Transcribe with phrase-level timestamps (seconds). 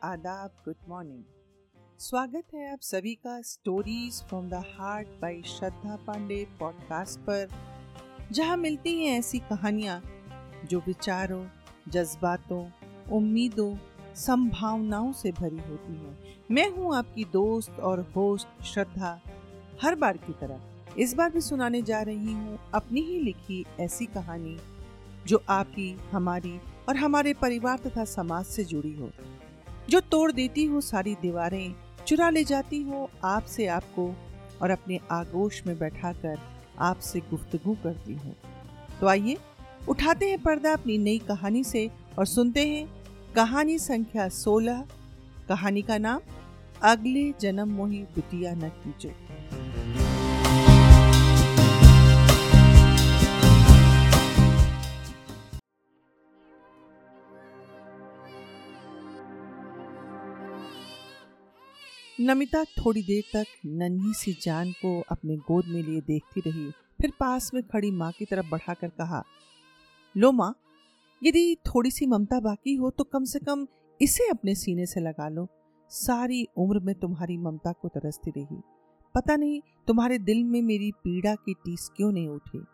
[0.00, 1.22] आदाब good morning
[1.98, 7.48] स्वागत है आप सभी का stories from the heart by Shraddha Pandey podcast पर,
[8.32, 10.02] जहाँ मिलती हैं ऐसी कहानियाँ
[10.70, 11.44] जो विचारों,
[11.88, 12.64] जज्बातों,
[13.12, 13.76] उम्मीदों,
[14.14, 16.18] संभावनाओं से भरी होती हैं।
[16.50, 19.20] मैं हूँ आपकी दोस्त और होस्ट श्रद्धा,
[19.82, 20.60] हर बार की तरह।
[20.98, 24.56] इस बार भी सुनाने जा रही हूँ अपनी ही लिखी ऐसी कहानी,
[25.26, 29.10] जो आपकी, हमारी और हमारे परिवार तथा समाज से जुड़ी हो।
[29.90, 31.74] जो तोड़ देती हो सारी दीवारें,
[32.06, 34.14] चुरा ले जाती हो आपसे आपको
[34.62, 36.38] और अपने आगोश में बैठाकर
[36.78, 38.34] आपसे गुफ्तगु करती हो।
[39.00, 39.36] तो आइए,
[39.88, 42.88] उठाते हैं पर्दा अपनी नई कहानी से और सुनते हैं
[43.34, 44.84] कहानी संख्या 16
[45.48, 46.20] कहानी का नाम,
[46.82, 49.08] अगले जन्म मोही बिटिया न कीजो
[62.22, 66.70] नमिता थोड़ी देर तक नन्ही सी जान को अपने गोद में लिए देखती रही,
[67.00, 69.22] फिर पास में खड़ी माँ की तरफ़ बढ़ाकर कहा,
[70.14, 70.54] लो माँ,
[71.22, 73.66] यदि थोड़ी सी ममता बाकी हो तो कम से कम
[74.00, 75.46] इसे अपने सीने से लगा लो।
[75.90, 78.60] सारी उम्र में तुम्हारी ममता को तरसती रही।
[79.14, 82.64] पता नहीं तुम्हारे दिल में मेरी पीड़ा की टीस क्यों नहीं उठी?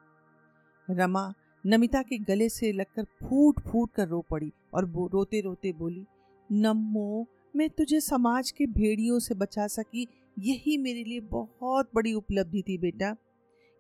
[0.89, 1.33] रमा
[1.65, 6.05] नमिता के गले से लगकर फूट फूट कर रो पड़ी और रोते रोते बोली,
[6.51, 10.07] नमो मैं तुझे समाज के भेड़ियों से बचा सकी,
[10.39, 13.17] यही मेरे लिए बहुत बड़ी उपलब्धि थी बेटा।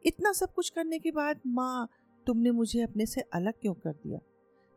[0.06, 1.88] इतना सब कुछ करने के बाद माँ,
[2.26, 4.18] तुमने मुझे अपने से अलग क्यों कर दिया?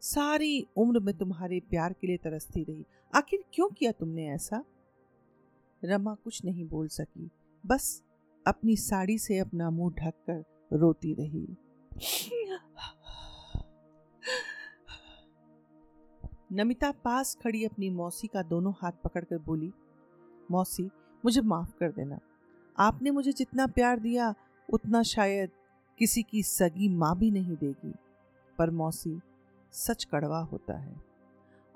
[0.02, 4.66] सारी उम्र में तुम्हारे प्यार के लिए तरसती रही। आखिर क्यों किया तुमने ऐसा?
[5.83, 7.30] रमा कुछ नहीं बोल सकी।
[7.66, 8.03] बस
[8.48, 11.58] अपनी साड़ी से अपना मुँह ढककर रोती रही।
[16.54, 19.72] नमिता पास खड़ी अपनी मौसी का दोनों हाथ पकड़कर बोली,
[20.52, 20.89] मौसी,
[21.26, 22.20] मुझे माफ़ कर देना।
[22.78, 24.36] आपने मुझे जितना प्यार दिया,
[24.73, 25.50] उतना शायद
[26.00, 27.94] किसी की सगी माँ भी नहीं देगी।
[28.58, 29.20] पर मौसी,
[29.72, 30.95] सच कड़वा होता है।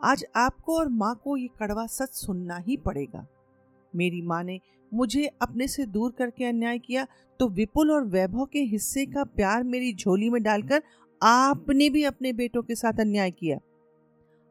[0.04, 3.28] आज आपको और माँ को ये कड़वा सच सुनना ही पड़ेगा।
[3.96, 4.60] मेरी माँ ने
[4.94, 7.08] मुझे अपने से दूर करके अन्याय किया
[7.40, 10.84] तो विपुल और वैभव के हिस्से का प्यार मेरी झोली में डालकर
[11.24, 13.58] आपने भी अपने बेटों के साथ अन्याय किया।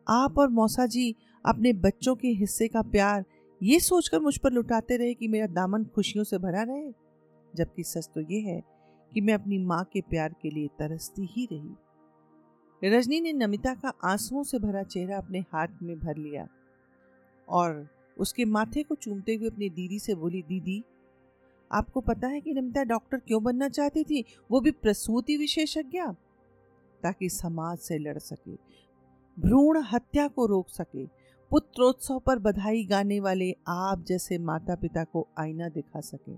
[0.08, 1.14] आप और मौसा जी
[1.46, 3.24] अपने बच्चों के हिस्से का प्यार
[3.60, 6.90] ये सोचकर मुझ पर लुटाते रहे कि मेरा दामन खुशियों से भरा रहे,
[7.54, 8.62] जबकि सच तो ये है
[9.12, 13.92] कि मैं अपनी माँ के प्यार के लिए तरसती ही रही। रजनी ने नमिता का
[14.04, 16.46] आंसुओं से भरा चेहरा अपने हाथ में भर लिया
[17.48, 17.86] और
[18.16, 20.82] उसके माथे को चूमते हुए अपनी दीदी से बोली, दीदी,
[21.70, 24.24] आपको पता है कि नमिता डॉक्टर क्यों बनना चाहती थी?
[24.50, 26.00] वो भी प्रसूति विशेषज्ञ,
[27.02, 28.54] ताकि समाज से लड़ सके।
[29.36, 31.04] भ्रूण हत्या को रोक सके।
[31.50, 36.36] पुत्रोत्सव पर बधाई गाने वाले आप जैसे माता पिता को आईना दिखा सके।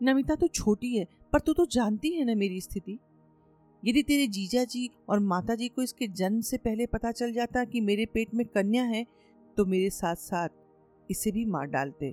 [0.00, 2.98] नमिता तो छोटी है, पर तू तो जानती है ना मेरी स्थिति।
[3.82, 7.64] यदि तेरे जीजा जी और माता जी को इसके जन्म से पहले पता चल जाता
[7.64, 9.04] कि मेरे पेट में कन्या है
[9.56, 10.48] तो मेरे साथ साथ
[11.08, 12.12] इसे भी मार डालते।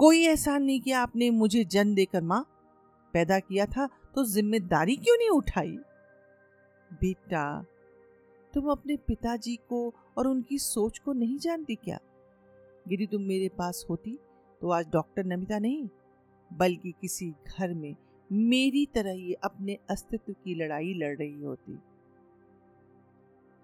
[0.00, 2.44] कोई एहसान नहीं किया आपने मुझे जन्म देकर माँ।
[3.14, 5.76] पैदा किया था तो ज़िम्मेदारी क्यों नहीं उठाई?
[6.90, 7.64] बेटा
[8.54, 9.80] तुम अपने पिताजी को
[10.18, 11.98] और उनकी सोच को नहीं जानती क्या?
[12.86, 14.18] यदि तुम मेरे पास होती
[14.60, 15.88] तो आज डॉक्टर नमिता नहीं,
[16.50, 17.94] बल्कि किसी घर में
[18.30, 21.78] मेरी तरह ही अपने अस्तित्व की लड़ाई लड़ रही होती।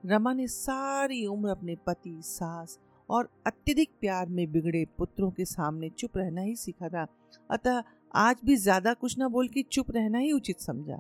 [0.05, 2.79] रमा ने सारी उम्र अपने पति, सास
[3.09, 7.07] और अत्यधिक प्यार में बिगड़े पुत्रों के सामने चुप रहना ही सीखा था।
[7.51, 7.83] अतः
[8.15, 10.99] आज भी ज़्यादा कुछ ना बोल के चुप रहना ही उचित समझा।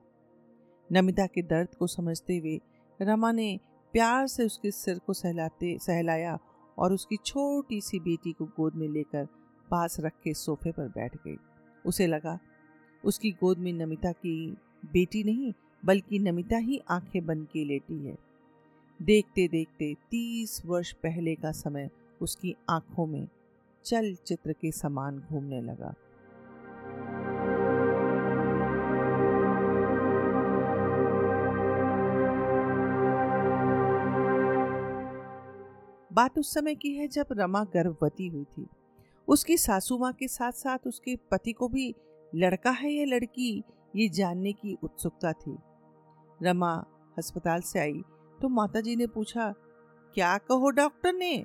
[0.90, 2.58] नमिता के दर्द को समझते हुए
[3.00, 3.58] रमा ने
[3.94, 6.38] प्यार से उसके सिर को सहलाते, सहलाया
[6.78, 9.24] और उसकी छोटी सी बेटी को गोद में लेकर
[9.70, 11.36] पास रख के सोफे पर बैठ गई।
[11.86, 12.38] उसे लगा,
[13.04, 14.50] उसकी गोद में नमिता की
[14.92, 15.52] बेटी नहीं,
[15.84, 18.18] बल्कि नमिता ही आँखें बंद के लेटी है।
[19.02, 23.28] देखते देखते तीस वर्ष पहले का समय उसकी आँखों में
[23.84, 25.94] चल चित्र के समान घूमने लगा।
[36.14, 38.66] बात उस समय की है जब रमा गर्भवती हुई थी।
[39.28, 41.94] उसकी सासू माँ के साथ साथ उसके पति को भी
[42.32, 43.62] लड़का है या लड़की,
[43.96, 45.56] ये जानने की उत्सुकता थी।
[46.40, 46.72] रमा
[47.18, 48.02] अस्पताल से आई
[48.38, 49.52] तो माताजी ने पूछा,
[50.16, 51.44] क्या कहो डॉक्टर ने?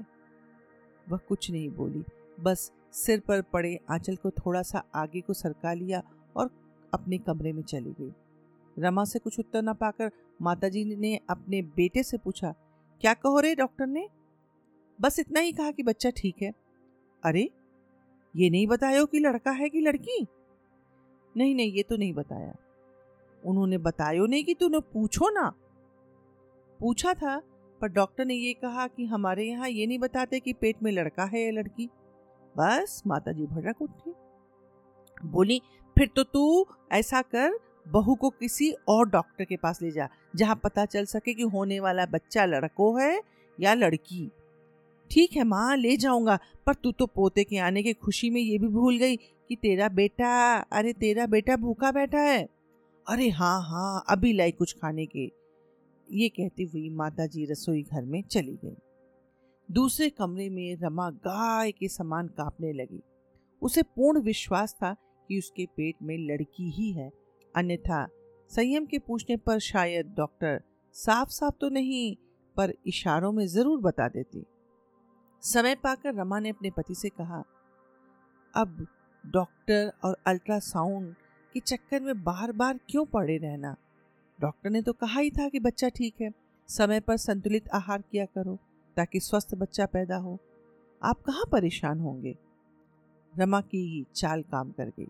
[1.08, 2.04] वह कुछ नहीं बोली,
[2.40, 6.02] बस सिर पर पड़े आंचल को थोड़ा सा आगे को सरका लिया
[6.36, 6.50] और
[6.94, 8.12] अपने कमरे में चली गई।
[8.78, 10.12] रमा से कुछ उत्तर न पाकर
[10.42, 12.54] माताजी ने अपने बेटे से पूछा,
[13.02, 14.08] क्या कहो रे डॉक्टर ने?
[15.02, 16.54] बस इतना ही कहा कि बच्चा ठीक है।
[17.24, 17.50] अरे,
[18.36, 20.28] ये नहीं बताया कि लड़का है कि लड़की?
[21.38, 22.56] नहीं नहीं, ये तो नहीं बताया।
[23.46, 25.54] उन्होंने बतायो नहीं कि तूने पूछो ना।
[26.80, 27.42] पूछा था,
[27.82, 31.24] पर डॉक्टर ने ये कहा कि हमारे यहाँ ये नहीं बताते कि पेट में लड़का
[31.24, 31.90] है या लड़की।
[32.58, 34.14] बस माता जी भड़क उठी।
[35.26, 35.62] बोली,
[35.98, 40.56] फिर तो तू ऐसा कर, बहू को किसी और डॉक्टर के पास ले जा, जहाँ
[40.56, 43.22] पता चल सके कि होने वाला बच्चा लड़को है
[43.60, 44.32] या लड़की।
[45.12, 48.58] ठीक है माँ, ले जाऊँगा। पर तू तो पोते के आने की खुशी में ये
[48.58, 52.48] भी भूल गई कि तेरा बेटा, अरे तेरा बेटा भूखा बैठा है।
[53.08, 55.32] अरे हाँ हाँ अभी लाई कुछ खाने के।
[56.10, 58.76] ये कहती हुई माता जी रसोई घर में चली गई।
[59.70, 63.02] दूसरे कमरे में रमा गाय के समान कांपने लगी।
[63.62, 64.94] उसे पूर्ण विश्वास था
[65.30, 67.12] कि उसके पेट में लड़की ही है।
[67.56, 68.08] अन्यथा
[68.52, 70.62] संयम के पूछने पर शायद डॉक्टर
[70.96, 72.16] साफ़ साफ़ तो नहीं,
[72.56, 74.46] पर इशारों में ज़रूर बता देती।
[75.42, 77.44] समय पाकर रमा ने अपने पति से कहा,
[78.56, 78.88] अब
[79.26, 81.16] डॉक्टर और अल्ट्रासाउंड
[81.54, 83.76] के चक्कर में बार बार क्यों पड़े रहना?
[84.42, 86.32] डॉक्टर ने तो कहा ही था कि बच्चा ठीक है।
[86.68, 88.58] समय पर संतुलित आहार किया करो,
[88.98, 90.38] ताकि स्वस्थ बच्चा पैदा हो।
[91.04, 92.38] आप कहाँ परेशान होंगे?
[93.38, 95.08] रमा की चाल काम कर गई।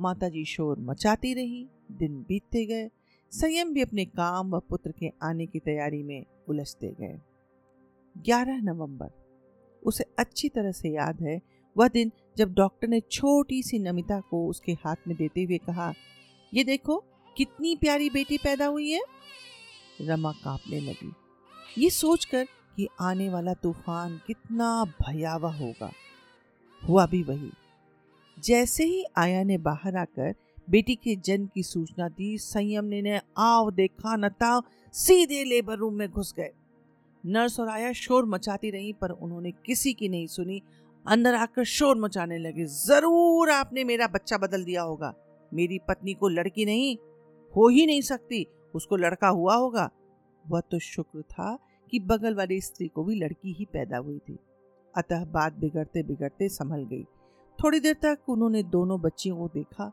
[0.00, 2.90] माताजी शोर मचाती रही, दिन बीतते गए।
[3.30, 7.20] संयम भी अपने काम व पुत्र के आने की तैयारी में उलझते गए।
[8.18, 9.19] 11 नवंबर।
[9.84, 11.40] उसे अच्छी तरह से याद है।
[11.76, 15.92] वह दिन जब डॉक्टर ने छोटी सी नमिता को उसके हाथ में देते हुए कहा,
[16.54, 17.04] ये देखो,
[17.36, 19.00] कितनी प्यारी बेटी पैदा हुई है।
[20.00, 21.12] रमा कांपने लगी।
[21.78, 22.44] ये सोचकर
[22.76, 25.92] कि आने वाला तूफ़ान कितना भयावह होगा।
[26.88, 27.50] हुआ भी वही।
[28.38, 30.34] जैसे ही आया ने बाहर आकर
[30.70, 36.08] बेटी के जन्म की सूचना दी, संयम ने आव देखा नताव सीधे लेबर रूम में
[36.08, 36.50] घुस गए।
[37.24, 40.62] नर्स और आया शोर मचाती रही, पर उन्होंने किसी की नहीं सुनी।
[41.06, 45.14] अंदर आकर शोर मचाने लगे, ज़रूर आपने मेरा बच्चा बदल दिया होगा।
[45.52, 46.96] मेरी पत्नी को लड़की नहीं,
[47.54, 49.90] हो ही नहीं सकती, उसको लड़का हुआ होगा।
[50.44, 51.58] वह तो शुक्र था
[51.92, 54.38] कि बगल वाली स्त्री को भी लड़की ही पैदा हुई थी।
[54.94, 57.04] अतः बात बिगड़ते बिगड़ते संभल गई।
[57.58, 59.92] थोड़ी देर तक उन्होंने दोनों बच्चियों को देखा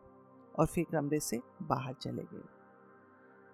[0.56, 2.44] और फिर कमरे से बाहर चले गए।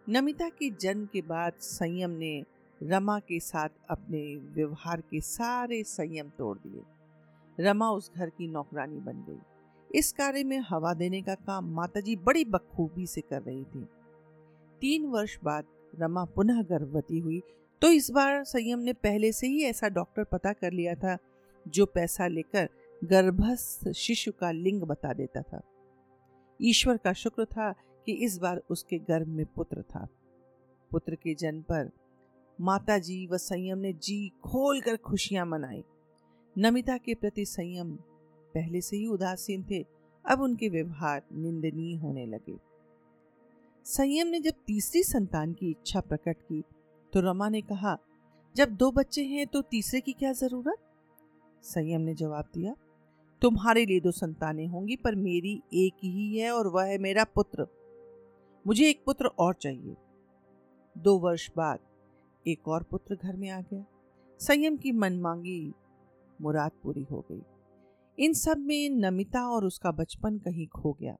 [0.08, 2.44] नमिता के जन्म के बाद संयम ने
[2.83, 4.21] रमा के साथ अपने
[4.56, 10.44] व्यवहार के सारे संयम तोड़ दिए। रमा उस घर की नौकरानी बन गई। इस कार्य
[10.44, 13.88] में हवा देने का काम माताजी बड़ी बखूबी से कर रही थी।
[14.81, 15.65] तीन वर्ष बाद
[16.00, 17.41] रमा पुनः गर्भवती हुई
[17.81, 21.18] तो इस बार संयम ने पहले से ही ऐसा डॉक्टर पता कर लिया था,
[21.65, 22.69] जो पैसा लेकर
[23.03, 25.62] गर्भस्थ शिशु का लिंग बता देता था।
[26.59, 27.71] ईश्वर का शुक्र था
[28.06, 30.07] कि इस बार उसके गर्भ में पुत्र था।
[30.91, 31.89] पुत्र के जन्म पर
[32.60, 35.84] माता जी व संयम ने जी खोल कर खुशियाँ मनाई।
[36.56, 37.92] नमिता के प्रति संयम
[38.56, 39.86] पहले से ही उदासीन थे,
[40.26, 42.58] अब उनके व्यवहार निंदनीय होने लगे।
[43.86, 46.64] संयम ने जब तीसरी संतान की इच्छा प्रकट की
[47.14, 47.98] तो रमा ने कहा,
[48.56, 50.78] जब दो बच्चे हैं तो तीसरे की क्या ज़रूरत?
[51.64, 52.76] संयम ने जवाब दिया,
[53.42, 57.68] तुम्हारे लिए दो संतानें होंगी, पर मेरी एक ही है और वह है मेरा पुत्र।
[58.66, 59.95] मुझे एक पुत्र और चाहिए।
[60.95, 61.80] दो वर्ष बाद
[62.47, 63.85] एक और पुत्र घर में आ गया।
[64.40, 65.73] संयम की मन मांगी
[66.42, 67.42] मुराद पूरी हो गई।
[68.26, 71.14] इन सब में नमिता और उसका बचपन कहीं खो गया।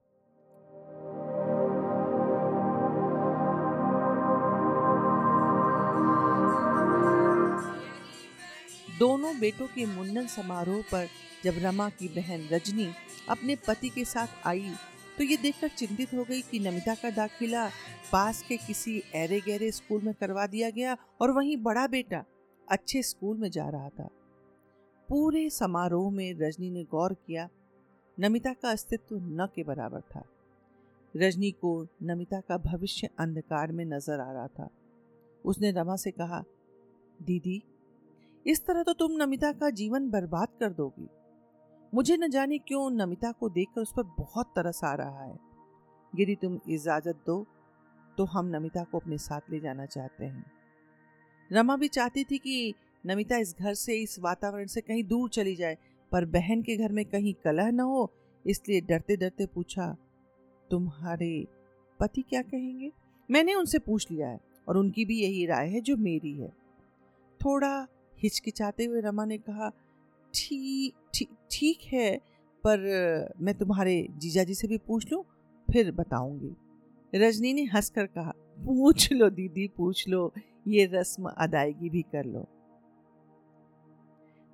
[8.98, 11.06] दोनों बेटों के मुंडन समारोह पर
[11.44, 12.88] जब रमा की बहन रजनी
[13.28, 14.70] अपने पति के साथ आई
[15.18, 17.66] तो ये देखकर चिंतित हो गई कि नमिता का दाखिला
[18.12, 22.24] पास के किसी एरे गहरे स्कूल में करवा दिया गया और वहीं बड़ा बेटा
[22.68, 24.08] अच्छे स्कूल में जा रहा था।
[25.08, 27.48] पूरे समारोह में रजनी ने गौर किया,
[28.18, 30.24] नमिता का अस्तित्व न के बराबर था।
[31.14, 34.68] रजनी को नमिता का भविष्य अंधकार में नज़र आ रहा था।
[35.44, 36.42] उसने रमा से कहा,
[37.22, 37.62] दीदी,
[38.46, 41.08] इस तरह तो तुम नमिता का जीवन बर्बाद कर दोगी।
[41.94, 45.38] मुझे न जाने क्यों नमिता को देखकर उस पर बहुत तरस आ रहा है।
[46.12, 47.46] यदि तुम इजाज़त दो
[48.18, 50.44] तो हम नमिता को अपने साथ ले जाना चाहते हैं।
[51.50, 52.74] रमा भी चाहती थी कि
[53.04, 55.76] नमिता इस घर से, इस वातावरण से कहीं दूर चली जाए,
[56.12, 58.10] पर बहन के घर में कहीं कलह न हो,
[58.44, 59.96] इसलिए डरते डरते पूछा,
[60.70, 61.46] तुम्हारे
[62.00, 62.90] पति क्या कहेंगे?
[63.28, 66.48] मैंने उनसे पूछ लिया है, और उनकी भी यही राय है जो मेरी है।
[67.40, 67.86] थोड़ा
[68.18, 69.70] हिचकिचाते हुए रमा ने कहा,
[70.34, 72.16] ठीक ठीक है,
[72.64, 72.78] पर
[73.40, 75.24] मैं तुम्हारे जीजा जी से भी पूछ लूँ,
[75.72, 76.56] फिर बताऊँगी।
[77.14, 80.32] रजनी ने हंसकर कहा, पूछ लो दीदी, पूछ लो,
[80.68, 82.46] ये रस्म अदायगी भी कर लो।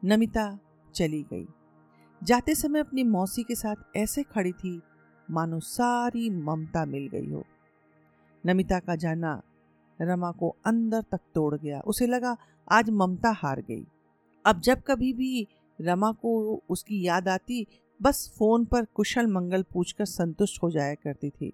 [0.04, 0.58] नमिता
[0.94, 1.46] चली गई।
[2.22, 4.82] जाते समय अपनी मौसी के साथ ऐसे खड़ी थी,
[5.30, 7.44] मानो सारी ममता मिल गई हो।
[8.46, 9.42] नमिता का जाना
[10.00, 12.36] रमा को अंदर तक तोड़ गया। उसे लगा,
[12.72, 13.86] आज ममता हार गई।
[14.46, 15.46] अब जब कभी भी
[15.80, 17.66] रमा को उसकी याद आती,
[18.02, 21.52] बस फ़ोन पर कुशल मंगल पूछकर संतुष्ट हो जाया करती थी।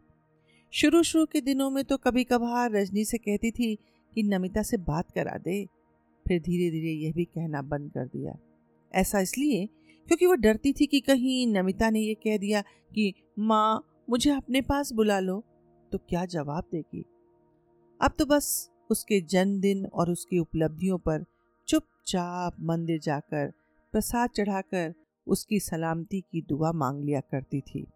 [0.73, 3.79] शुरू शुरू के दिनों में तो कभी कभार रजनी से कहती थी
[4.15, 5.67] कि नमिता से बात करा दे,
[6.29, 8.39] फिर धीरे धीरे यह भी कहना बंद कर दिया।
[8.95, 9.67] ऐसा इसलिए
[10.07, 12.63] क्योंकि वो डरती थी कि कहीं नमिता ने यह कह दिया
[12.95, 15.45] कि, माँ, मुझे अपने पास बुला लो।
[15.93, 17.05] तो क्या जवाब देगी?
[18.01, 21.25] अब तो बस उसके जन्मदिन और उसकी उपलब्धियों पर
[21.69, 23.53] चुपचाप मंदिर जाकर
[23.97, 24.95] प्रसाद चढ़ाकर
[25.27, 27.87] उसकी सलामती की दुआ मांग लिया करती थी।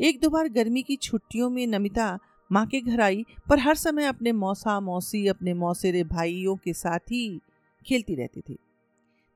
[0.00, 2.18] एक दो बार गर्मी की छुट्टियों में नमिता
[2.52, 6.98] माँ के घर आई, पर हर समय अपने मौसा मौसी, अपने मौसेरे भाइयों के साथ
[6.98, 7.40] ही
[7.86, 8.58] खेलती रहती थी।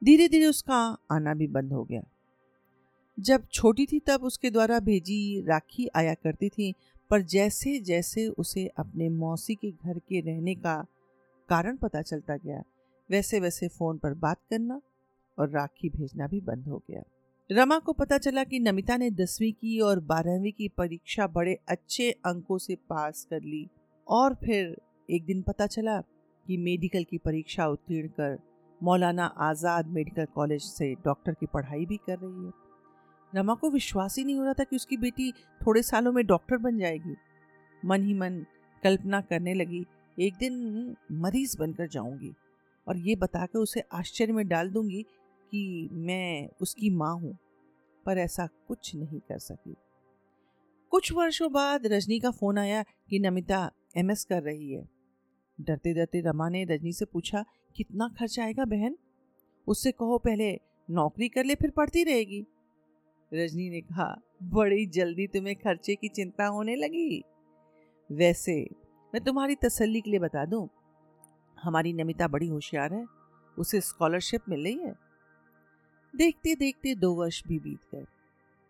[0.04, 2.02] धीरे धीरे उसका आना भी बंद हो गया।
[3.20, 6.74] जब छोटी थी तब उसके द्वारा भेजी राखी आया करती थी,
[7.10, 10.86] पर जैसे जैसे उसे अपने मौसी के घर के रहने का
[11.48, 12.62] कारण पता चलता गया
[13.10, 14.80] वैसे वैसे फ़ोन पर बात करना
[15.40, 17.02] और राखी भेजना भी बंद हो गया।
[17.50, 22.10] रमा को पता चला कि नमिता ने दसवीं की और बारहवीं की परीक्षा बड़े अच्छे
[22.26, 23.66] अंकों से पास कर ली
[24.06, 24.76] और फिर
[25.08, 26.00] एक दिन पता चला
[26.46, 28.38] कि मेडिकल की परीक्षा उत्तीर्ण कर
[28.80, 32.52] मौलाना आज़ाद मेडिकल कॉलेज से डॉक्टर की पढ़ाई भी कर रही है।
[33.32, 35.30] रमा को विश्वास ही नहीं हो रहा था कि उसकी बेटी
[35.60, 37.16] थोड़े सालों में डॉक्टर बन जाएगी।
[37.82, 38.44] मन ही मन
[38.82, 39.84] कल्पना करने लगी,
[40.18, 42.32] एक दिन मरीज़ बनकर जाऊँगी
[42.86, 45.04] और ये बताकर उसे आश्चर्य में डाल दूँगी
[45.52, 47.36] कि मैं उसकी माँ हूँ,
[48.06, 49.74] पर ऐसा कुछ नहीं कर सकी।
[50.92, 54.88] कुछ वर्षों बाद रजनी का फ़ोन आया कि नमिता एमएस कर रही है।
[55.58, 57.44] डरते डरते रमा ने रजनी से पूछा,
[57.76, 58.96] कितना खर्च आएगा बहन?
[59.66, 60.52] उससे कहो पहले
[60.88, 62.44] नौकरी कर ले, फिर पढ़ती रहेगी।
[63.32, 67.22] रजनी ने कहा, बड़ी जल्दी तुम्हें खर्चे की चिंता होने लगी।
[68.10, 68.54] वैसे
[69.12, 70.68] मैं तुम्हारी तसल्ली के लिए बता दूँ,
[71.58, 73.04] हमारी नमिता बड़ी होशियार है,
[73.56, 74.94] उसे स्कॉलरशिप मिल रही है।
[76.16, 78.04] देखते देखते दो वर्ष भी बीत गए।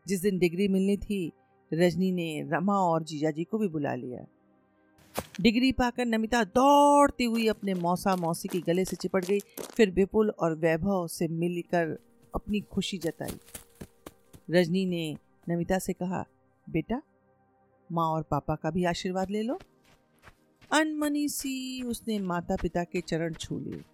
[0.08, 1.32] जिस दिन डिग्री मिलनी थी,
[1.74, 4.26] रजनी ने रमा और जीजा जी को भी बुला लिया।
[5.40, 9.38] डिग्री पाकर नमिता दौड़ती हुई अपने मौसा मौसी के गले से चिपट गई,
[9.76, 11.98] फिर विपुल और वैभव से मिलकर
[12.34, 13.38] अपनी खुशी जताई।
[14.50, 15.16] रजनी ने
[15.48, 16.26] नमिता से कहा,
[16.70, 17.02] बेटा,
[17.92, 19.58] माँ और पापा का भी आशीर्वाद ले लो।
[20.72, 23.84] अनमनी सी उसने माता पिता के चरण छू लिए।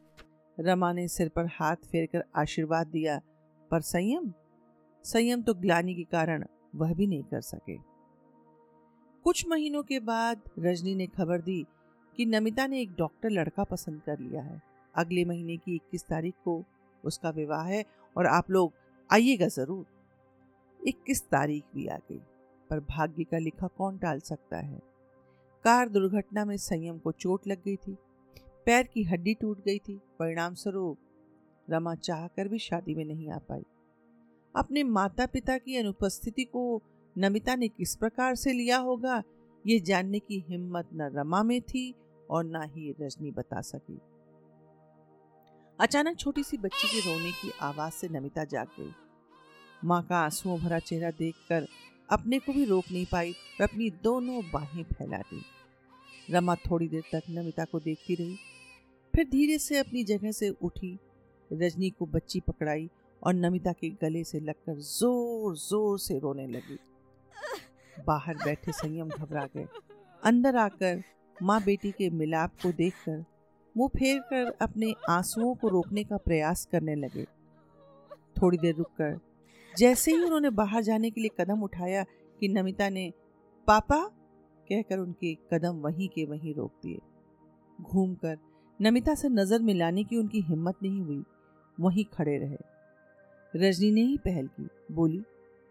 [0.60, 3.20] रमा ने सिर पर हाथ फेरकर आशीर्वाद दिया
[3.70, 4.32] पर संयम?
[5.04, 6.44] संयम तो ग्लानी के कारण
[6.74, 7.76] वह भी नहीं कर सके।
[9.24, 11.64] कुछ महीनों के बाद रजनी ने खबर दी
[12.18, 14.60] कि नमिता ने एक डॉक्टर लड़का पसंद कर लिया है।
[14.94, 16.62] अगले महीने की 21 तारीख को
[17.04, 17.84] उसका विवाह है
[18.16, 18.72] और आप लोग
[19.10, 19.84] आइएगा ज़रूर।
[20.80, 22.20] 21 तारीख भी आ गई,
[22.70, 24.80] पर भाग्य का लिखा कौन टाल सकता है?
[25.64, 27.96] कार दुर्घटना में संयम को चोट लग गई थी।
[28.66, 30.98] पैर की हड्डी टूट गई थी। परिणाम स्वरूप
[31.68, 33.62] रमा चाह कर भी शादी में नहीं आ पाई।
[34.54, 36.82] अपने माता पिता की अनुपस्थिति को
[37.16, 39.22] नमिता ने किस प्रकार से लिया होगा,
[39.64, 41.94] ये जानने की हिम्मत न रमा में थी
[42.30, 43.98] और न ही रजनी बता सकी।
[45.78, 48.92] अचानक छोटी सी बच्ची के रोने की आवाज़ से नमिता जाग गई।
[49.84, 51.66] माँ का आंसुओं भरा चेहरा देखकर
[52.08, 55.42] अपने को भी रोक नहीं पाई और अपनी दोनों बाहें फैला दी।
[56.30, 58.36] रमा थोड़ी देर तक नमिता को देखती रही,
[59.14, 60.98] फिर धीरे से अपनी जगह से उठी
[61.50, 62.88] रजनी को बच्ची पकड़ाई
[63.22, 66.78] और नमिता के गले से लगकर ज़ोर ज़ोर से रोने लगी।
[67.96, 69.66] बाहर बैठे संयम घबरा गए।
[70.22, 71.02] अंदर आकर
[71.36, 73.24] माँ बेटी के मिलाप को देखकर
[73.74, 77.24] मुँह फेर कर अपने आंसुओं को रोकने का प्रयास करने लगे।
[78.36, 79.18] थोड़ी देर रुककर
[79.72, 82.04] जैसे ही उन्होंने बाहर जाने के लिए कदम उठाया
[82.40, 83.12] कि नमिता ने,
[83.68, 83.98] पापा,
[84.68, 86.98] कहकर उनके कदम वहीं के वहीं रोक दिए।
[87.78, 88.38] घूमकर
[88.80, 91.22] नमिता से नज़र मिलाने की उनकी हिम्मत नहीं हुई।
[91.78, 92.56] वहीं खड़े रहे।
[93.54, 95.22] रजनी ने ही पहल की। बोली,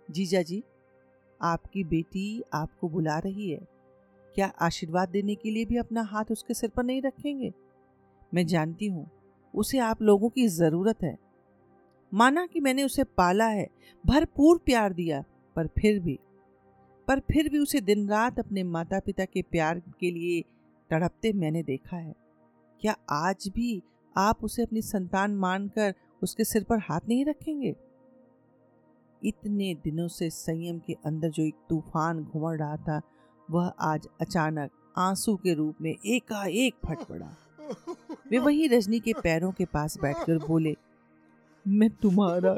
[0.09, 0.63] जीजा जी,
[1.41, 3.67] आपकी बेटी आपको बुला रही है।
[4.35, 7.53] क्या आशीर्वाद देने के लिए भी अपना हाथ उसके सिर पर नहीं रखेंगे?
[8.33, 9.09] मैं जानती हूँ,
[9.53, 11.17] उसे आप लोगों की ज़रूरत है।
[12.11, 13.67] माना कि मैंने उसे पाला है,
[14.03, 15.23] भरपूर प्यार दिया,
[15.55, 16.19] पर फिर भी,
[17.07, 20.41] पर फिर भी उसे दिन रात अपने माता पिता के प्यार के लिए
[20.89, 22.13] तड़पते मैंने देखा है।
[22.81, 23.81] क्या आज भी
[24.17, 25.93] आप उसे अपनी संतान मानकर
[26.23, 27.75] उसके सिर पर हाथ नहीं रखेंगे?
[29.21, 33.01] इतने दिनों से संयम के अंदर जो एक तूफ़ान घुमड़ रहा था,
[33.51, 37.35] वह आज अचानक आँसू के रूप में एकाएक फट पड़ा।
[38.31, 40.75] वे वहीं रजनी के पैरों के पास बैठकर बोले,
[41.65, 42.51] मैं तुम्हारा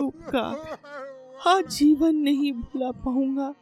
[0.00, 0.78] उपकार
[1.40, 3.54] हाँ जीवन नहीं भुला पाऊँगा।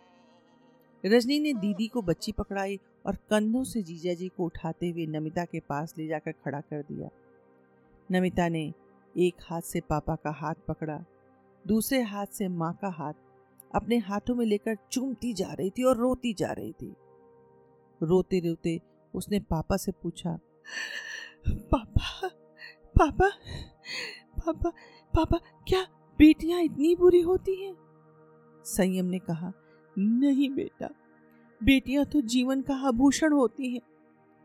[1.04, 5.44] रजनी ने दीदी को बच्ची पकड़ाई और कंधों से जीजा जी को उठाते हुए नमिता
[5.44, 7.08] के पास ले जाकर खड़ा कर दिया।
[8.10, 8.72] नमिता ने
[9.14, 10.98] एक हाथ से पापा का हाथ पकड़ा,
[11.64, 13.12] दूसरे हाथ से माँ का हाथ,
[13.70, 16.94] अपने हाथों में लेकर चूमती जा रही थी और रोती जा रही थी।
[18.00, 18.80] रोते रोते
[19.14, 20.38] उसने पापा से पूछा,
[21.46, 22.28] पापा
[22.96, 23.28] पापा
[24.38, 24.70] पापा
[25.14, 25.38] पापा,
[25.68, 25.82] क्या
[26.18, 27.74] बेटियाँ इतनी बुरी होती हैं?
[28.64, 29.52] संयम ने कहा
[29.96, 30.88] नहीं बेटा।
[31.60, 33.80] बेटियाँ तो जीवन का आभूषण होती हैं,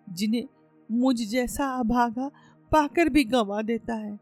[0.07, 0.47] जिन्हें
[0.89, 2.29] मुझ जैसा अभागा
[2.71, 4.19] पाकर भी गंवा देता है।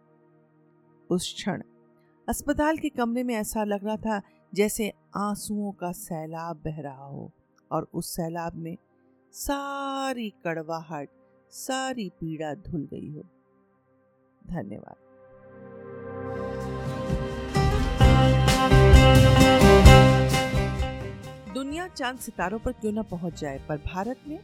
[1.10, 1.64] उस क्षण
[2.28, 4.22] अस्पताल के कमरे में ऐसा लग रहा था
[4.54, 7.32] जैसे आंसुओं का सैलाब बह रहा हो,
[7.72, 8.78] और उस सैलाब में
[9.34, 11.10] सारी कड़वाहट,
[11.52, 13.24] सारी पीड़ा धुल गई हो।
[14.48, 15.09] धन्यवाद।
[21.60, 23.58] दुनिया चाँद सितारों पर क्यों ना पहुँच जाए?
[23.70, 24.40] पर भारत में?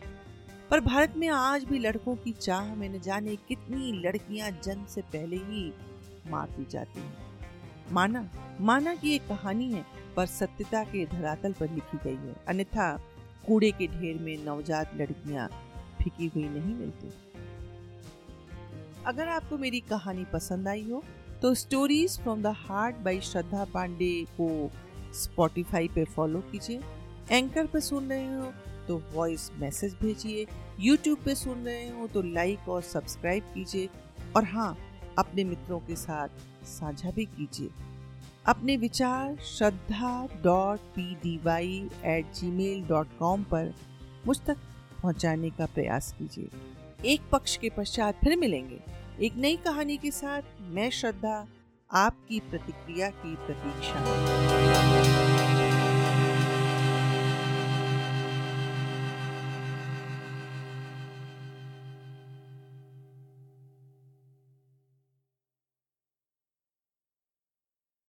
[0.70, 5.02] पर भारत में आज भी लड़कों की चाह में न जाने कितनी लड़कियाँ जन्म से
[5.02, 5.62] पहले ही
[6.30, 8.28] मार दी जाती हैं। माना
[8.62, 12.92] माना कि ये कहानी है, पर सत्यता के धरातल पर लिखी गई है। अन्यथा
[13.48, 15.48] कूड़े के ढेर में नवजात लड़कियाँ
[16.02, 17.14] फिकी हुई नहीं मिलती।
[19.06, 21.04] अगर आपको मेरी कहानी पसंद आई हो
[21.42, 24.50] तो stories from the heart by Shraddha Pandey को
[25.14, 26.82] स्पॉटिफाई पे फॉलो कीजिए।
[27.32, 28.52] एंकर पे सुन रहे हो
[28.88, 30.46] तो वॉइस मैसेज भेजिए
[30.80, 33.90] यूट्यूब पे सुन रहे हो तो लाइक और सब्सक्राइब कीजिए,
[34.36, 34.78] और हाँ
[35.20, 36.30] अपने मित्रों के साथ
[36.68, 37.70] साझा भी कीजिए।
[38.46, 43.74] अपने विचार Shraddha dot P D Y at Gmail dot com पर
[44.28, 44.58] मुझ तक
[45.02, 46.50] पहुँचाने का प्रयास कीजिए।
[47.06, 48.80] एक पक्ष के पश्चात फिर मिलेंगे।
[49.26, 51.46] एक नई कहानी के साथ मैं श्रद्धा,
[51.92, 55.05] आपकी प्रतिक्रिया की प्रतीक्षा।